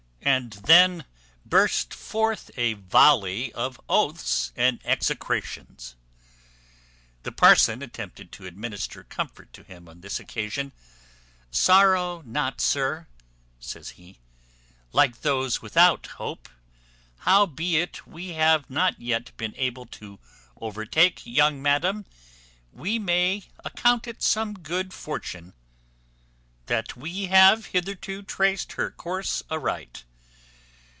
And 0.23 0.53
then 0.53 1.05
burst 1.47 1.95
forth 1.95 2.51
a 2.55 2.73
volley 2.73 3.51
of 3.53 3.81
oaths 3.89 4.53
and 4.55 4.79
execrations. 4.85 5.95
The 7.23 7.31
parson 7.31 7.81
attempted 7.81 8.31
to 8.33 8.45
administer 8.45 9.03
comfort 9.03 9.51
to 9.53 9.63
him 9.63 9.89
on 9.89 10.01
this 10.01 10.19
occasion. 10.19 10.73
"Sorrow 11.49 12.21
not, 12.23 12.61
sir," 12.61 13.07
says 13.59 13.91
he, 13.91 14.19
"like 14.93 15.21
those 15.21 15.59
without 15.63 16.05
hope. 16.05 16.47
Howbeit 17.21 18.05
we 18.05 18.29
have 18.33 18.69
not 18.69 19.01
yet 19.01 19.35
been 19.37 19.55
able 19.57 19.87
to 19.87 20.19
overtake 20.55 21.25
young 21.25 21.63
madam, 21.63 22.05
we 22.71 22.99
may 22.99 23.45
account 23.65 24.07
it 24.07 24.21
some 24.21 24.53
good 24.53 24.93
fortune 24.93 25.55
that 26.67 26.95
we 26.95 27.25
have 27.25 27.67
hitherto 27.67 28.21
traced 28.21 28.73
her 28.73 28.91
course 28.91 29.41
aright. 29.49 30.03